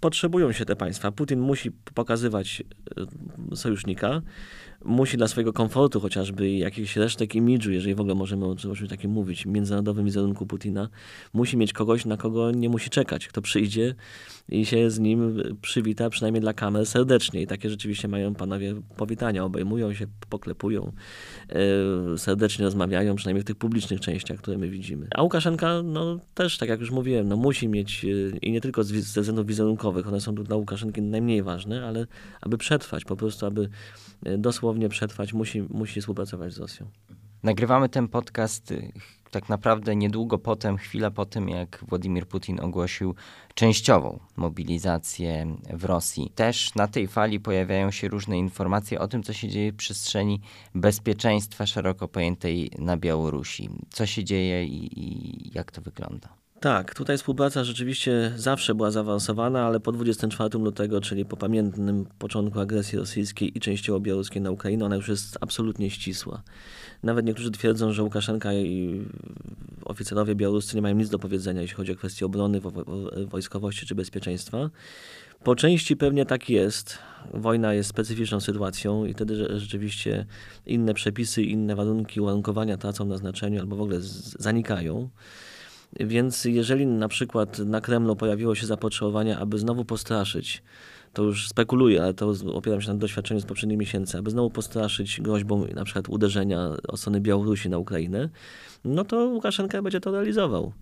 potrzebują 0.00 0.52
się 0.52 0.64
te 0.64 0.76
państwa. 0.76 1.12
Putin 1.12 1.40
musi 1.40 1.70
pokazywać 1.94 2.62
sojusznika, 3.54 4.22
musi 4.84 5.16
dla 5.16 5.28
swojego 5.28 5.52
komfortu 5.52 6.00
chociażby 6.00 6.50
jakiś 6.50 6.96
resztek 6.96 7.34
imidżu, 7.34 7.72
jeżeli 7.72 7.94
w 7.94 8.00
ogóle 8.00 8.14
możemy 8.14 8.46
o 8.46 8.56
czymś 8.56 8.88
takim 8.88 9.10
mówić, 9.10 9.46
międzynarodowym 9.46 10.04
wizerunku 10.04 10.46
Putina, 10.46 10.88
musi 11.32 11.56
mieć 11.56 11.72
kogoś, 11.72 12.04
na 12.04 12.16
kogo 12.16 12.50
nie 12.50 12.68
musi 12.68 12.90
czekać, 12.90 13.28
kto 13.28 13.42
przyjdzie 13.42 13.94
i 14.48 14.66
się 14.66 14.90
z 14.90 14.98
nim 14.98 15.42
przywita, 15.62 16.10
przynajmniej 16.10 16.40
dla 16.40 16.52
kamer, 16.52 16.86
serdecznie. 16.86 17.42
I 17.42 17.46
takie 17.46 17.70
rzeczywiście 17.70 18.08
mają 18.08 18.34
panowie 18.34 18.74
powitania, 18.96 19.44
obejmują 19.44 19.94
się, 19.94 20.06
poklepują, 20.28 20.92
yy, 22.10 22.18
serdecznie 22.18 22.64
rozmawiają, 22.64 23.16
przynajmniej 23.16 23.42
w 23.42 23.46
tych 23.46 23.56
publicznych 23.56 24.00
częściach, 24.00 24.38
które 24.38 24.58
my 24.58 24.68
widzimy. 24.68 25.06
A 25.14 25.22
Łukaszenka, 25.22 25.82
no 25.82 26.18
też, 26.34 26.58
tak 26.58 26.68
jak 26.68 26.80
już 26.80 26.90
mówiłem, 26.90 27.28
no 27.28 27.36
musi 27.36 27.68
mieć, 27.68 28.04
yy, 28.04 28.38
i 28.42 28.52
nie 28.52 28.60
tylko 28.60 28.84
ze 28.84 29.20
względów 29.20 29.46
wizerunkowych, 29.46 30.08
one 30.08 30.20
są 30.20 30.34
dla 30.34 30.56
Łukaszenki 30.56 31.02
najmniej 31.02 31.42
ważne, 31.42 31.86
ale 31.86 32.06
aby 32.40 32.58
przetrwać, 32.58 33.04
po 33.04 33.16
prostu, 33.16 33.46
aby 33.46 33.68
yy, 34.24 34.38
dosłownie 34.70 34.88
przetrwać, 34.88 35.32
musi, 35.32 35.62
musi 35.62 36.00
współpracować 36.00 36.52
z 36.52 36.58
Rosją. 36.58 36.86
Nagrywamy 37.42 37.88
ten 37.88 38.08
podcast 38.08 38.74
tak 39.30 39.48
naprawdę 39.48 39.96
niedługo 39.96 40.38
potem, 40.38 40.76
chwilę 40.76 41.10
po 41.10 41.26
tym, 41.26 41.48
jak 41.48 41.84
Władimir 41.88 42.26
Putin 42.26 42.60
ogłosił 42.60 43.14
częściową 43.54 44.20
mobilizację 44.36 45.56
w 45.72 45.84
Rosji. 45.84 46.32
Też 46.34 46.74
na 46.74 46.88
tej 46.88 47.08
fali 47.08 47.40
pojawiają 47.40 47.90
się 47.90 48.08
różne 48.08 48.38
informacje 48.38 49.00
o 49.00 49.08
tym, 49.08 49.22
co 49.22 49.32
się 49.32 49.48
dzieje 49.48 49.72
w 49.72 49.76
przestrzeni 49.76 50.40
bezpieczeństwa 50.74 51.66
szeroko 51.66 52.08
pojętej 52.08 52.70
na 52.78 52.96
Białorusi. 52.96 53.68
Co 53.90 54.06
się 54.06 54.24
dzieje 54.24 54.64
i, 54.64 55.00
i 55.00 55.50
jak 55.54 55.72
to 55.72 55.80
wygląda? 55.80 56.39
Tak, 56.60 56.94
tutaj 56.94 57.18
współpraca 57.18 57.64
rzeczywiście 57.64 58.32
zawsze 58.36 58.74
była 58.74 58.90
zaawansowana, 58.90 59.66
ale 59.66 59.80
po 59.80 59.92
24 59.92 60.58
lutego, 60.58 61.00
czyli 61.00 61.24
po 61.24 61.36
pamiętnym 61.36 62.06
początku 62.18 62.60
agresji 62.60 62.98
rosyjskiej 62.98 63.58
i 63.58 63.60
częściowo 63.60 64.00
białoruskiej 64.00 64.42
na 64.42 64.50
Ukrainę, 64.50 64.84
ona 64.84 64.96
już 64.96 65.08
jest 65.08 65.38
absolutnie 65.40 65.90
ścisła. 65.90 66.42
Nawet 67.02 67.26
niektórzy 67.26 67.50
twierdzą, 67.50 67.92
że 67.92 68.02
Łukaszenka 68.02 68.54
i 68.54 69.04
oficerowie 69.84 70.34
białoruscy 70.34 70.76
nie 70.76 70.82
mają 70.82 70.94
nic 70.96 71.08
do 71.08 71.18
powiedzenia, 71.18 71.62
jeśli 71.62 71.76
chodzi 71.76 71.92
o 71.92 71.96
kwestie 71.96 72.26
obrony, 72.26 72.60
wojskowości 73.26 73.86
czy 73.86 73.94
bezpieczeństwa. 73.94 74.70
Po 75.44 75.56
części 75.56 75.96
pewnie 75.96 76.26
tak 76.26 76.50
jest. 76.50 76.98
Wojna 77.34 77.74
jest 77.74 77.90
specyficzną 77.90 78.40
sytuacją 78.40 79.04
i 79.04 79.14
wtedy 79.14 79.58
rzeczywiście 79.58 80.26
inne 80.66 80.94
przepisy, 80.94 81.42
inne 81.42 81.76
warunki, 81.76 82.20
uwarunkowania 82.20 82.76
tracą 82.76 83.04
na 83.04 83.16
znaczeniu 83.16 83.60
albo 83.60 83.76
w 83.76 83.80
ogóle 83.80 83.98
zanikają. 84.38 85.08
Więc 86.00 86.44
jeżeli 86.44 86.86
na 86.86 87.08
przykład 87.08 87.58
na 87.58 87.80
Kremlu 87.80 88.16
pojawiło 88.16 88.54
się 88.54 88.66
zapotrzebowanie, 88.66 89.38
aby 89.38 89.58
znowu 89.58 89.84
postraszyć, 89.84 90.62
to 91.12 91.22
już 91.22 91.48
spekuluję, 91.48 92.02
ale 92.02 92.14
to 92.14 92.32
opieram 92.52 92.80
się 92.80 92.88
na 92.88 92.94
doświadczeniu 92.94 93.40
z 93.40 93.44
poprzednich 93.44 93.78
miesięcy, 93.78 94.18
aby 94.18 94.30
znowu 94.30 94.50
postraszyć 94.50 95.20
groźbą 95.20 95.66
na 95.74 95.84
przykład 95.84 96.08
uderzenia 96.08 96.68
od 96.88 97.00
strony 97.00 97.20
Białorusi 97.20 97.68
na 97.68 97.78
Ukrainę, 97.78 98.28
no 98.84 99.04
to 99.04 99.16
Łukaszenka 99.16 99.82
będzie 99.82 100.00
to 100.00 100.10
realizował. 100.10 100.72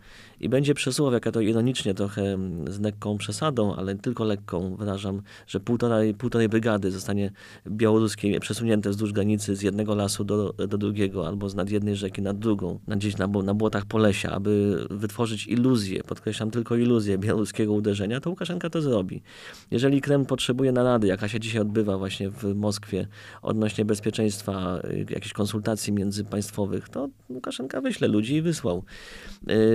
I 0.41 0.49
będzie 0.49 0.75
przesuwał, 0.75 1.13
jak 1.13 1.27
ja 1.27 1.33
to 1.33 1.41
ironicznie 1.41 1.95
trochę 1.95 2.39
z 2.69 2.81
lekką 2.81 3.19
przesadą, 3.19 3.75
ale 3.75 3.95
tylko 3.95 4.25
lekką 4.25 4.77
wyrażam, 4.77 5.23
że 5.47 5.61
półtorej, 5.61 6.15
półtorej 6.15 6.49
brygady 6.49 6.91
zostanie 6.91 7.31
białoruskie 7.69 8.41
przesunięte 8.41 8.91
wzdłuż 8.91 9.13
granicy 9.13 9.57
z 9.57 9.63
jednego 9.63 9.95
lasu 9.95 10.25
do, 10.25 10.53
do 10.53 10.79
drugiego, 10.79 11.27
albo 11.27 11.49
z 11.49 11.55
nad 11.55 11.71
jednej 11.71 11.97
rzeki 11.97 12.23
nad 12.23 12.39
drugą, 12.39 12.79
na 12.87 12.97
gdzieś 12.97 13.17
na, 13.17 13.27
na 13.27 13.55
błotach 13.55 13.87
Polesia, 13.87 14.31
aby 14.31 14.87
wytworzyć 14.91 15.47
iluzję, 15.47 16.03
podkreślam 16.03 16.51
tylko 16.51 16.77
iluzję 16.77 17.19
białoruskiego 17.19 17.73
uderzenia, 17.73 18.21
to 18.21 18.31
Łukaszenka 18.31 18.71
to 18.71 18.83
zrobi. 18.83 19.23
Jeżeli 19.71 20.01
Kreml 20.01 20.18
potrzebuje 20.27 20.73
narady, 20.73 21.07
jaka 21.07 21.29
się 21.29 21.41
dzisiaj 21.41 21.61
odbywa 21.61 21.99
właśnie 21.99 22.31
w 22.31 22.55
Moskwie 22.55 23.07
odnośnie 23.43 23.85
bezpieczeństwa, 23.85 24.81
y, 24.85 25.07
jakichś 25.11 25.33
konsultacji 25.33 25.93
międzypaństwowych, 25.93 26.89
to 26.89 27.09
Łukaszenka 27.29 27.81
wyśle 27.81 28.09
ludzi 28.09 28.35
i 28.35 28.43
wysłał. 28.43 28.85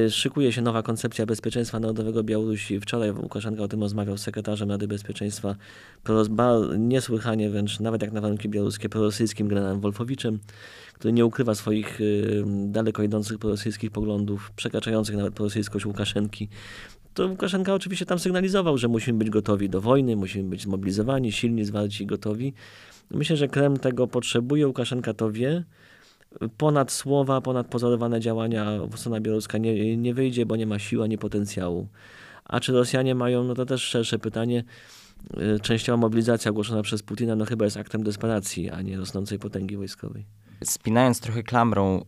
Y, 0.05 0.11
szykuje 0.11 0.51
się 0.51 0.61
nowa 0.61 0.83
koncepcja 0.83 1.25
bezpieczeństwa 1.25 1.79
narodowego 1.79 2.23
Białorusi. 2.23 2.79
Wczoraj 2.79 3.11
Łukaszenka 3.11 3.63
o 3.63 3.67
tym 3.67 3.81
rozmawiał 3.81 4.17
z 4.17 4.21
sekretarzem 4.21 4.69
Rady 4.69 4.87
Bezpieczeństwa, 4.87 5.55
niesłychanie 6.77 7.49
wręcz, 7.49 7.79
nawet 7.79 8.01
jak 8.01 8.11
na 8.11 8.21
warunki 8.21 8.49
białoruskie, 8.49 8.89
prorosyjskim 8.89 9.47
generałem 9.47 9.79
Wolfowiczem, 9.79 10.39
który 10.93 11.13
nie 11.13 11.25
ukrywa 11.25 11.55
swoich 11.55 12.01
y, 12.01 12.43
daleko 12.47 13.03
idących 13.03 13.37
prorosyjskich 13.37 13.91
poglądów, 13.91 14.51
przekraczających 14.55 15.15
nawet 15.15 15.33
prorosyjskość 15.33 15.85
Łukaszenki 15.85 16.49
to 17.13 17.27
Łukaszenka 17.27 17.73
oczywiście 17.73 18.05
tam 18.05 18.19
sygnalizował, 18.19 18.77
że 18.77 18.87
musimy 18.87 19.19
być 19.19 19.29
gotowi 19.29 19.69
do 19.69 19.81
wojny, 19.81 20.15
musimy 20.15 20.49
być 20.49 20.61
zmobilizowani, 20.61 21.31
silni, 21.31 21.65
zwarci 21.65 22.03
i 22.03 22.07
gotowi. 22.07 22.53
Myślę, 23.11 23.37
że 23.37 23.47
Kreml 23.47 23.79
tego 23.79 24.07
potrzebuje, 24.07 24.67
Łukaszenka 24.67 25.13
to 25.13 25.31
wie 25.31 25.63
ponad 26.57 26.91
słowa, 26.91 27.41
ponad 27.41 27.67
pozorowane 27.67 28.19
działania 28.19 28.79
strona 28.95 29.19
białoruska 29.19 29.57
nie, 29.57 29.97
nie 29.97 30.13
wyjdzie, 30.13 30.45
bo 30.45 30.55
nie 30.55 30.65
ma 30.65 30.79
siły 30.79 31.03
ani 31.03 31.17
potencjału. 31.17 31.87
A 32.45 32.59
czy 32.59 32.71
Rosjanie 32.71 33.15
mają, 33.15 33.43
no 33.43 33.53
to 33.53 33.65
też 33.65 33.83
szersze 33.83 34.19
pytanie. 34.19 34.63
Y, 35.55 35.59
częściowa 35.59 35.97
mobilizacja 35.97 36.51
ogłoszona 36.51 36.81
przez 36.81 37.03
Putina, 37.03 37.35
no 37.35 37.45
chyba 37.45 37.65
jest 37.65 37.77
aktem 37.77 38.03
desperacji, 38.03 38.69
a 38.69 38.81
nie 38.81 38.97
rosnącej 38.97 39.39
potęgi 39.39 39.77
wojskowej. 39.77 40.25
Spinając 40.63 41.19
trochę 41.19 41.43
klamrą 41.43 42.05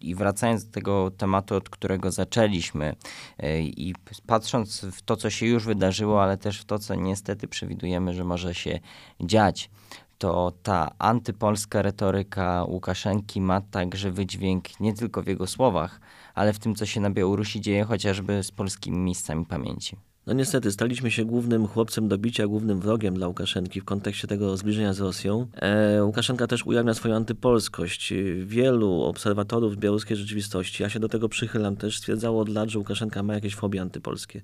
i 0.00 0.14
wracając 0.14 0.64
do 0.64 0.72
tego 0.72 1.10
tematu, 1.10 1.54
od 1.54 1.70
którego 1.70 2.10
zaczęliśmy 2.10 2.96
y, 3.42 3.62
i 3.62 3.94
patrząc 4.26 4.80
w 4.80 5.02
to, 5.02 5.16
co 5.16 5.30
się 5.30 5.46
już 5.46 5.64
wydarzyło, 5.64 6.22
ale 6.22 6.36
też 6.36 6.60
w 6.60 6.64
to, 6.64 6.78
co 6.78 6.94
niestety 6.94 7.48
przewidujemy, 7.48 8.14
że 8.14 8.24
może 8.24 8.54
się 8.54 8.80
dziać, 9.20 9.70
to 10.18 10.52
ta 10.62 10.90
antypolska 10.98 11.82
retoryka 11.82 12.64
Łukaszenki 12.64 13.40
ma 13.40 13.60
także 13.60 14.10
wydźwięk 14.10 14.80
nie 14.80 14.94
tylko 14.94 15.22
w 15.22 15.26
jego 15.26 15.46
słowach, 15.46 16.00
ale 16.34 16.52
w 16.52 16.58
tym, 16.58 16.74
co 16.74 16.86
się 16.86 17.00
na 17.00 17.10
Białorusi 17.10 17.60
dzieje, 17.60 17.84
chociażby 17.84 18.42
z 18.42 18.50
polskimi 18.50 18.98
miejscami 18.98 19.46
pamięci. 19.46 19.96
No 20.28 20.34
niestety, 20.34 20.72
staliśmy 20.72 21.10
się 21.10 21.24
głównym 21.24 21.66
chłopcem 21.66 22.08
do 22.08 22.18
bicia, 22.18 22.46
głównym 22.46 22.80
wrogiem 22.80 23.14
dla 23.14 23.28
Łukaszenki 23.28 23.80
w 23.80 23.84
kontekście 23.84 24.28
tego 24.28 24.56
zbliżenia 24.56 24.92
z 24.92 25.00
Rosją. 25.00 25.46
E, 25.54 26.04
Łukaszenka 26.04 26.46
też 26.46 26.66
ujawnia 26.66 26.94
swoją 26.94 27.16
antypolskość. 27.16 28.12
Wielu 28.44 29.02
obserwatorów 29.02 29.76
białoruskiej 29.76 30.16
rzeczywistości, 30.16 30.82
ja 30.82 30.88
się 30.88 31.00
do 31.00 31.08
tego 31.08 31.28
przychylam 31.28 31.76
też, 31.76 31.98
stwierdzało 31.98 32.40
od 32.40 32.48
lat, 32.48 32.68
że 32.68 32.78
Łukaszenka 32.78 33.22
ma 33.22 33.34
jakieś 33.34 33.54
fobie 33.54 33.82
antypolskie. 33.82 34.42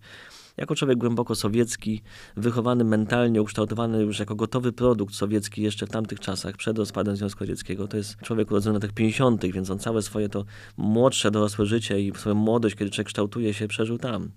Jako 0.56 0.74
człowiek 0.74 0.98
głęboko 0.98 1.34
sowiecki, 1.34 2.02
wychowany 2.36 2.84
mentalnie, 2.84 3.42
ukształtowany 3.42 4.02
już 4.02 4.18
jako 4.18 4.34
gotowy 4.34 4.72
produkt 4.72 5.14
sowiecki 5.14 5.62
jeszcze 5.62 5.86
w 5.86 5.90
tamtych 5.90 6.20
czasach, 6.20 6.56
przed 6.56 6.78
rozpadem 6.78 7.16
Związku 7.16 7.40
Radzieckiego, 7.40 7.88
to 7.88 7.96
jest 7.96 8.16
człowiek 8.20 8.50
urodzony 8.50 8.74
na 8.74 8.80
tych 8.80 8.92
50., 8.92 9.46
więc 9.46 9.70
on 9.70 9.78
całe 9.78 10.02
swoje 10.02 10.28
to 10.28 10.44
młodsze, 10.76 11.30
dorosłe 11.30 11.66
życie 11.66 12.00
i 12.00 12.12
swoją 12.14 12.34
młodość, 12.34 12.74
kiedy 12.74 12.90
człowiek 12.90 13.06
kształtuje 13.06 13.54
się, 13.54 13.68
przeżył 13.68 13.98
tam. 13.98 14.30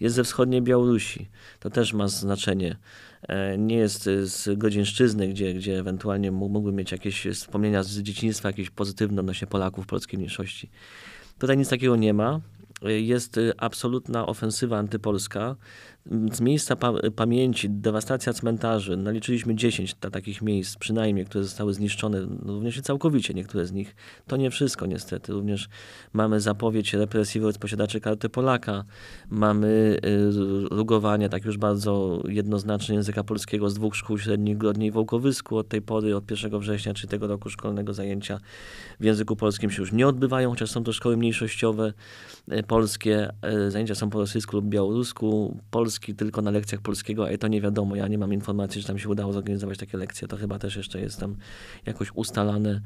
Jest 0.00 0.16
ze 0.16 0.24
wschodniej 0.24 0.62
Białorusi. 0.62 1.28
To 1.60 1.70
też 1.70 1.92
ma 1.92 2.08
znaczenie 2.08 2.76
e, 3.22 3.58
nie 3.58 3.76
jest 3.76 4.04
z 4.22 4.58
Godzińszczyzny, 4.58 5.28
gdzie, 5.28 5.54
gdzie 5.54 5.78
ewentualnie 5.78 6.32
mógłby 6.32 6.72
mieć 6.72 6.92
jakieś 6.92 7.26
wspomnienia 7.32 7.82
z 7.82 7.98
dzieciństwa, 7.98 8.48
jakieś 8.48 8.70
pozytywne 8.70 9.20
odnośnie 9.20 9.46
Polaków 9.46 9.86
polskiej 9.86 10.18
mniejszości. 10.18 10.70
Tutaj 11.38 11.58
nic 11.58 11.68
takiego 11.68 11.96
nie 11.96 12.14
ma 12.14 12.40
jest 12.82 13.36
y, 13.36 13.52
absolutna 13.58 14.26
ofensywa 14.26 14.78
antypolska, 14.78 15.56
z 16.32 16.40
miejsca 16.40 16.76
pa 16.76 16.92
pamięci, 17.16 17.70
dewastacja 17.70 18.32
cmentarzy, 18.32 18.96
naliczyliśmy 18.96 19.54
10 19.54 19.94
ta, 19.94 20.10
takich 20.10 20.42
miejsc 20.42 20.76
przynajmniej, 20.76 21.26
które 21.26 21.44
zostały 21.44 21.74
zniszczone, 21.74 22.26
no, 22.44 22.52
również 22.52 22.76
i 22.76 22.82
całkowicie 22.82 23.34
niektóre 23.34 23.66
z 23.66 23.72
nich. 23.72 23.94
To 24.26 24.36
nie 24.36 24.50
wszystko 24.50 24.86
niestety. 24.86 25.32
Również 25.32 25.68
mamy 26.12 26.40
zapowiedź 26.40 26.92
represji 26.92 27.40
wobec 27.40 27.58
posiadaczy 27.58 28.00
karty 28.00 28.28
Polaka, 28.28 28.84
mamy 29.30 29.98
y, 30.04 30.68
rugowania 30.70 31.28
tak 31.28 31.44
już 31.44 31.58
bardzo 31.58 32.22
jednoznacznie 32.28 32.94
języka 32.94 33.24
polskiego 33.24 33.70
z 33.70 33.74
dwóch 33.74 33.96
szkół 33.96 34.18
średnich 34.18 34.58
Grodnie 34.58 34.86
i 34.86 34.90
Wołkowysku. 34.90 35.56
Od 35.56 35.68
tej 35.68 35.82
pory, 35.82 36.16
od 36.16 36.30
1 36.30 36.60
września, 36.60 36.94
czy 36.94 37.06
tego 37.06 37.26
roku 37.26 37.50
szkolnego 37.50 37.94
zajęcia 37.94 38.40
w 39.00 39.04
języku 39.04 39.36
polskim 39.36 39.70
się 39.70 39.82
już 39.82 39.92
nie 39.92 40.08
odbywają, 40.08 40.50
chociaż 40.50 40.70
są 40.70 40.84
to 40.84 40.92
szkoły 40.92 41.16
mniejszościowe 41.16 41.92
y, 42.52 42.62
polskie. 42.62 43.32
Y, 43.66 43.70
zajęcia 43.70 43.94
są 43.94 44.10
po 44.10 44.18
rosyjsku 44.18 44.56
lub 44.56 44.64
białorusku. 44.64 45.60
Polski 45.94 46.14
tylko 46.14 46.42
na 46.42 46.50
lekcjach 46.50 46.80
polskiego, 46.80 47.28
a 47.28 47.38
to 47.38 47.48
nie 47.48 47.60
wiadomo. 47.60 47.96
Ja 47.96 48.08
nie 48.08 48.18
mam 48.18 48.32
informacji, 48.32 48.80
że 48.80 48.86
tam 48.86 48.98
się 48.98 49.08
udało 49.08 49.32
zorganizować 49.32 49.78
takie 49.78 49.98
lekcje. 49.98 50.28
To 50.28 50.36
chyba 50.36 50.58
też 50.58 50.76
jeszcze 50.76 51.00
jest 51.00 51.20
tam 51.20 51.36
jakoś 51.86 52.10
ustalane. 52.14 52.80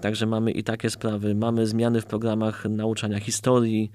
Także 0.00 0.26
mamy 0.26 0.50
i 0.50 0.64
takie 0.64 0.90
sprawy. 0.90 1.34
Mamy 1.34 1.66
zmiany 1.66 2.00
w 2.00 2.06
programach 2.06 2.64
nauczania 2.64 3.20
historii. 3.20 3.90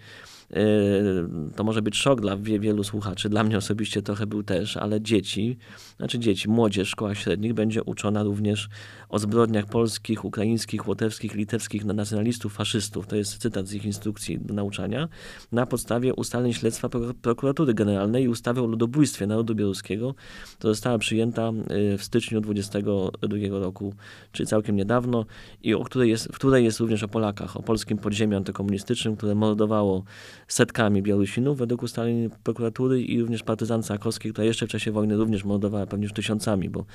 Yy, 0.51 1.29
to 1.56 1.63
może 1.63 1.82
być 1.82 1.98
szok 1.98 2.22
dla 2.22 2.38
wielu 2.38 2.84
słuchaczy, 2.84 3.29
dla 3.29 3.44
mnie 3.44 3.58
osobiście 3.58 4.01
trochę 4.01 4.27
był 4.27 4.44
też, 4.44 4.77
ale 4.77 5.01
dzieci, 5.01 5.58
znaczy 5.98 6.20
dzieci, 6.20 6.50
młodzież 6.50 6.88
w 6.88 6.91
szkołach 6.91 7.18
średnich 7.18 7.53
będzie 7.53 7.84
uczona 7.84 8.24
również 8.24 8.70
o 9.10 9.20
zbrodniach 9.20 9.65
polskich, 9.65 10.25
ukraińskich, 10.25 10.88
łotewskich, 10.88 11.36
litewskich 11.36 11.86
nacjonalistów, 11.86 12.53
faszystów. 12.53 13.08
To 13.08 13.15
jest 13.15 13.38
cytat 13.38 13.68
z 13.68 13.74
ich 13.74 13.86
instrukcji 13.86 14.39
do 14.39 14.53
nauczania. 14.53 15.08
Na 15.51 15.65
podstawie 15.65 16.13
ustaleń 16.13 16.53
śledztwa 16.53 16.89
prokuratury 17.22 17.74
generalnej 17.74 18.24
i 18.24 18.27
ustawy 18.27 18.62
o 18.62 18.65
ludobójstwie 18.65 19.27
narodu 19.27 19.56
białoruskiego, 19.56 20.15
to 20.60 20.68
została 20.68 20.98
przyjęta 20.98 21.51
yy, 21.70 21.98
w 21.98 22.03
styczniu 22.03 22.41
22 22.41 23.38
roku, 23.50 23.94
czyli 24.32 24.48
całkiem 24.48 24.75
niedawno 24.75 25.25
i 25.63 25.74
o 25.74 25.84
której 25.84 26.10
jest, 26.10 26.27
w 26.27 26.36
której 26.36 26.63
jest 26.63 26.79
również 26.79 27.03
o 27.03 27.08
Polakach, 27.08 27.58
o 27.58 27.62
polskim 27.62 27.98
podziemiu 27.98 28.38
antykomunistycznym, 28.38 29.15
które 29.15 29.36
mordowało 29.36 30.03
setkami 30.50 31.01
Białorusinów 31.01 31.58
według 31.58 31.84
ustaleń 31.84 32.29
prokuratury 32.44 33.01
i 33.01 33.22
również 33.22 33.44
partyzance 33.44 33.94
Akowskiej, 33.94 34.32
która 34.32 34.46
jeszcze 34.46 34.68
w 34.68 34.70
czasie 34.70 34.91
wojny 34.91 35.15
również 35.15 35.44
mordowała 35.44 35.86
pewnie 35.86 36.03
już 36.03 36.13
tysiącami, 36.13 36.70
bo 36.70 36.86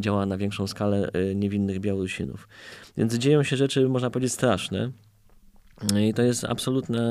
działała 0.00 0.26
na 0.26 0.38
większą 0.38 0.66
skalę 0.66 1.10
e, 1.12 1.34
niewinnych 1.34 1.80
Białorusinów. 1.80 2.48
Więc 2.96 3.14
dzieją 3.14 3.42
się 3.42 3.56
rzeczy, 3.56 3.88
można 3.88 4.10
powiedzieć, 4.10 4.32
straszne. 4.32 4.90
I 6.00 6.14
to 6.14 6.22
jest 6.22 6.44
absolutna, 6.44 7.02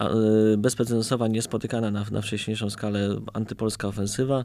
e, 0.00 0.10
bezprecedensowa, 0.58 1.28
niespotykana 1.28 1.90
na, 1.90 2.04
na 2.10 2.22
wcześniejszą 2.22 2.70
skalę 2.70 3.20
antypolska 3.32 3.88
ofensywa. 3.88 4.44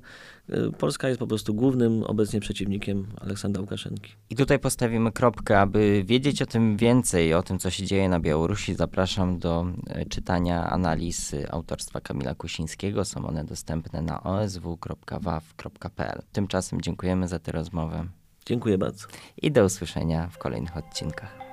E, 0.50 0.72
Polska 0.72 1.08
jest 1.08 1.20
po 1.20 1.28
prostu 1.28 1.54
głównym 1.54 2.04
obecnie 2.04 2.40
przeciwnikiem 2.40 3.08
Aleksandra 3.22 3.62
Łukaszenki. 3.62 4.12
I 4.30 4.36
tutaj 4.36 4.60
postawimy 4.60 5.12
kropkę, 5.12 5.60
aby 5.60 6.04
wiedzieć 6.06 6.42
o 6.42 6.46
tym 6.46 6.78
więcej, 6.78 7.34
o 7.34 7.44
tym, 7.44 7.60
co 7.60 7.70
się 7.70 7.86
dzieje 7.86 8.10
na 8.10 8.20
Białorusi. 8.20 8.76
Zapraszam 8.76 9.40
do 9.40 9.66
e, 9.88 10.06
czytania 10.06 10.70
analiz 10.70 11.36
autorstwa 11.52 12.02
Kamila 12.02 12.36
Kusińskiego. 12.36 13.06
Są 13.06 13.26
one 13.26 13.44
dostępne 13.44 14.02
na 14.02 14.24
osw.waw.pl. 14.24 16.22
Tymczasem 16.32 16.82
dziękujemy 16.82 17.28
za 17.28 17.40
tę 17.40 17.52
rozmowę. 17.52 18.06
Dziękuję 18.46 18.78
bardzo. 18.78 19.08
I 19.42 19.52
do 19.52 19.66
usłyszenia 19.66 20.28
w 20.28 20.38
kolejnych 20.38 20.78
odcinkach. 20.78 21.53